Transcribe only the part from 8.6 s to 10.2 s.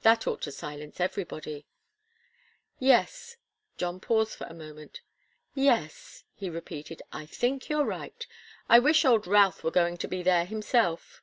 I wish old Routh were going to